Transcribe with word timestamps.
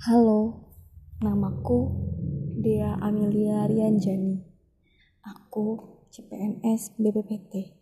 Halo, 0.00 0.56
namaku 1.20 1.92
Dea 2.56 2.96
Amelia 3.04 3.68
Rianjani. 3.68 4.40
Aku 5.20 5.76
CPNS 6.08 6.96
BPPT. 6.96 7.76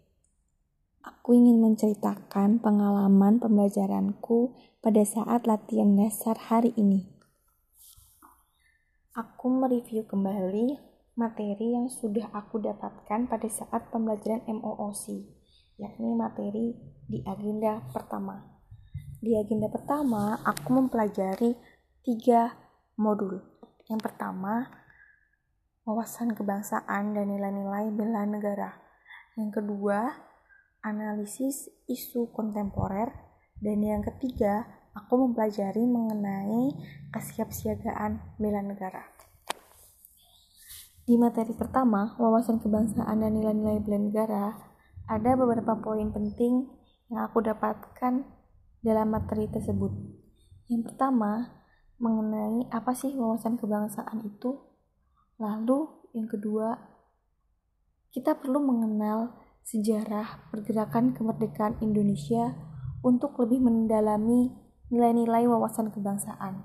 Aku 0.99 1.39
ingin 1.39 1.63
menceritakan 1.63 2.59
pengalaman 2.59 3.39
pembelajaranku 3.39 4.51
pada 4.83 4.99
saat 5.07 5.47
latihan 5.47 5.95
dasar 5.95 6.35
hari 6.35 6.75
ini. 6.75 7.07
Aku 9.15 9.47
mereview 9.55 10.03
kembali 10.03 10.75
materi 11.15 11.79
yang 11.79 11.87
sudah 11.87 12.35
aku 12.35 12.59
dapatkan 12.59 13.31
pada 13.31 13.47
saat 13.47 13.95
pembelajaran 13.95 14.43
MOOC, 14.43 15.23
yakni 15.79 16.19
materi 16.19 16.75
di 17.07 17.23
agenda 17.23 17.79
pertama. 17.95 18.59
Di 19.19 19.39
agenda 19.39 19.71
pertama, 19.71 20.39
aku 20.43 20.79
mempelajari 20.79 21.55
tiga 22.03 22.55
modul. 22.99 23.41
Yang 23.89 24.11
pertama, 24.11 24.69
wawasan 25.89 26.37
kebangsaan 26.37 27.17
dan 27.17 27.27
nilai-nilai 27.33 27.89
bela 27.95 28.29
negara. 28.29 28.77
Yang 29.39 29.63
kedua, 29.63 30.13
analisis 30.85 31.73
isu 31.89 32.29
kontemporer. 32.35 33.09
Dan 33.59 33.83
yang 33.83 34.05
ketiga, 34.07 34.67
aku 34.95 35.19
mempelajari 35.19 35.83
mengenai 35.83 36.75
kesiapsiagaan 37.11 38.39
bela 38.39 38.63
negara. 38.63 39.03
Di 41.09 41.17
materi 41.17 41.57
pertama, 41.57 42.13
wawasan 42.21 42.61
kebangsaan 42.61 43.25
dan 43.25 43.33
nilai-nilai 43.33 43.81
bela 43.81 43.99
negara, 43.99 44.45
ada 45.09 45.31
beberapa 45.41 45.73
poin 45.81 46.13
penting 46.13 46.69
yang 47.09 47.25
aku 47.25 47.41
dapatkan 47.41 48.29
dalam 48.85 49.09
materi 49.09 49.49
tersebut. 49.49 49.89
Yang 50.69 50.93
pertama, 50.93 51.49
mengenai 51.99 52.71
apa 52.71 52.95
sih 52.95 53.15
wawasan 53.15 53.59
kebangsaan 53.59 54.23
itu. 54.23 54.59
Lalu 55.39 55.87
yang 56.15 56.31
kedua, 56.31 56.79
kita 58.15 58.39
perlu 58.39 58.63
mengenal 58.63 59.35
sejarah 59.67 60.49
pergerakan 60.49 61.13
kemerdekaan 61.13 61.77
Indonesia 61.85 62.57
untuk 63.05 63.37
lebih 63.39 63.61
mendalami 63.63 64.51
nilai-nilai 64.89 65.45
wawasan 65.45 65.93
kebangsaan. 65.93 66.65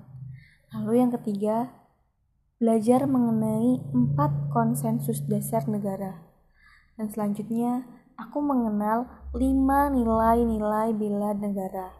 Lalu 0.72 0.92
yang 1.04 1.10
ketiga, 1.12 1.70
belajar 2.56 3.04
mengenai 3.04 3.84
empat 3.92 4.50
konsensus 4.50 5.22
dasar 5.28 5.68
negara. 5.68 6.24
Dan 6.96 7.12
selanjutnya, 7.12 7.84
aku 8.16 8.40
mengenal 8.40 9.30
lima 9.34 9.90
nilai-nilai 9.90 10.94
bela 10.94 11.34
negara. 11.36 11.92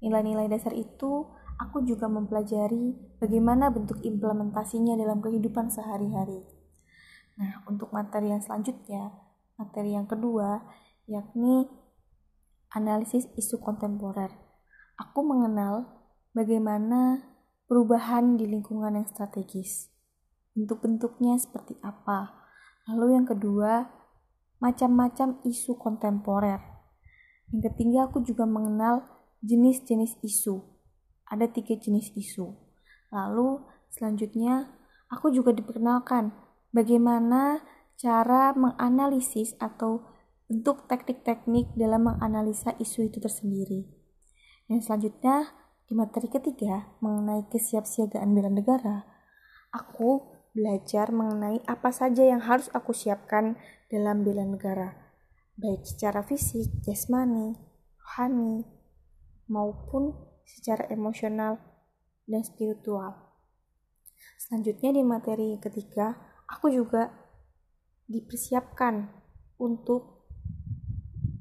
Nilai-nilai 0.00 0.48
dasar 0.48 0.72
itu 0.72 1.28
aku 1.60 1.84
juga 1.84 2.08
mempelajari 2.08 2.96
bagaimana 3.20 3.68
bentuk 3.68 4.00
implementasinya 4.00 4.96
dalam 4.96 5.20
kehidupan 5.20 5.68
sehari-hari. 5.68 6.40
Nah, 7.36 7.60
untuk 7.68 7.92
materi 7.92 8.32
yang 8.32 8.40
selanjutnya, 8.40 9.12
materi 9.60 9.92
yang 9.92 10.08
kedua, 10.08 10.64
yakni 11.04 11.68
analisis 12.72 13.28
isu 13.36 13.60
kontemporer. 13.60 14.32
Aku 14.96 15.20
mengenal 15.20 15.84
bagaimana 16.32 17.28
perubahan 17.68 18.40
di 18.40 18.48
lingkungan 18.48 18.96
yang 18.96 19.08
strategis. 19.08 19.92
Bentuk-bentuknya 20.56 21.36
seperti 21.36 21.76
apa. 21.84 22.40
Lalu 22.88 23.20
yang 23.20 23.26
kedua, 23.28 23.84
macam-macam 24.60 25.40
isu 25.44 25.76
kontemporer. 25.76 26.60
Yang 27.52 27.72
ketiga, 27.72 28.08
aku 28.08 28.24
juga 28.24 28.44
mengenal 28.44 29.04
jenis-jenis 29.40 30.20
isu 30.20 30.69
ada 31.30 31.46
tiga 31.46 31.78
jenis 31.78 32.10
isu. 32.18 32.50
Lalu 33.14 33.62
selanjutnya 33.94 34.68
aku 35.06 35.30
juga 35.30 35.54
diperkenalkan 35.54 36.34
bagaimana 36.74 37.62
cara 37.94 38.50
menganalisis 38.58 39.54
atau 39.62 40.02
bentuk 40.50 40.90
teknik-teknik 40.90 41.70
dalam 41.78 42.10
menganalisa 42.10 42.74
isu 42.82 43.06
itu 43.06 43.22
tersendiri. 43.22 43.86
Dan 44.66 44.82
selanjutnya 44.82 45.54
di 45.86 45.94
materi 45.94 46.26
ketiga 46.26 46.90
mengenai 46.98 47.46
kesiapsiagaan 47.50 48.30
bela 48.34 48.50
negara, 48.50 49.06
aku 49.70 50.22
belajar 50.50 51.14
mengenai 51.14 51.62
apa 51.66 51.94
saja 51.94 52.26
yang 52.26 52.42
harus 52.42 52.66
aku 52.74 52.90
siapkan 52.90 53.54
dalam 53.90 54.26
bela 54.26 54.42
negara, 54.42 54.94
baik 55.58 55.86
secara 55.86 56.26
fisik, 56.26 56.70
jasmani, 56.82 57.54
rohani, 58.02 58.66
maupun 59.50 60.14
secara 60.44 60.86
emosional 60.92 61.58
dan 62.28 62.42
spiritual. 62.46 63.30
Selanjutnya 64.40 64.90
di 64.94 65.02
materi 65.04 65.56
ketiga, 65.62 66.16
aku 66.50 66.70
juga 66.72 67.10
dipersiapkan 68.10 69.06
untuk 69.62 70.26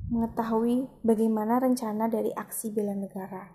mengetahui 0.10 0.90
bagaimana 1.06 1.62
rencana 1.62 2.10
dari 2.10 2.34
aksi 2.34 2.74
bela 2.74 2.98
negara. 2.98 3.46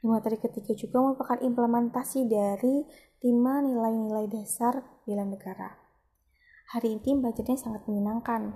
Di 0.00 0.04
materi 0.04 0.36
ketiga 0.36 0.76
juga 0.76 1.00
merupakan 1.00 1.40
implementasi 1.40 2.28
dari 2.28 2.84
lima 3.24 3.64
nilai-nilai 3.64 4.28
dasar 4.28 4.84
bela 5.08 5.24
negara. 5.24 5.72
Hari 6.76 7.00
ini 7.00 7.16
belajarnya 7.16 7.56
sangat 7.56 7.88
menyenangkan 7.88 8.52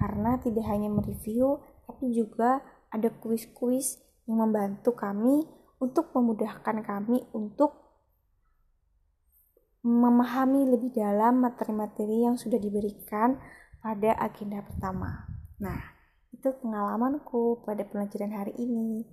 karena 0.00 0.40
tidak 0.40 0.64
hanya 0.68 0.88
mereview, 0.88 1.60
tapi 1.84 2.12
juga 2.12 2.64
ada 2.88 3.12
kuis-kuis 3.20 4.00
yang 4.24 4.40
membantu 4.44 4.96
kami 4.96 5.44
untuk 5.78 6.10
memudahkan 6.14 6.82
kami 6.82 7.22
untuk 7.34 7.88
memahami 9.86 10.66
lebih 10.66 10.90
dalam 10.90 11.38
materi-materi 11.38 12.26
yang 12.26 12.34
sudah 12.34 12.58
diberikan 12.58 13.38
pada 13.78 14.12
agenda 14.18 14.58
pertama. 14.66 15.24
Nah, 15.62 15.80
itu 16.34 16.50
pengalamanku 16.60 17.62
pada 17.62 17.86
pelajaran 17.86 18.34
hari 18.34 18.54
ini. 18.58 19.06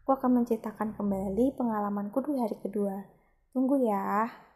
Aku 0.00 0.16
akan 0.16 0.42
menceritakan 0.42 0.96
kembali 0.96 1.54
pengalamanku 1.54 2.24
di 2.26 2.40
hari 2.40 2.56
kedua. 2.58 3.06
Tunggu 3.52 3.84
ya. 3.84 4.49